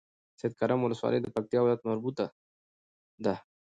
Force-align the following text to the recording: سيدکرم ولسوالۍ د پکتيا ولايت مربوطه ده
سيدکرم 0.39 0.79
ولسوالۍ 0.83 1.19
د 1.21 1.27
پکتيا 1.35 1.59
ولايت 1.61 1.81
مربوطه 1.89 2.25
ده 3.25 3.35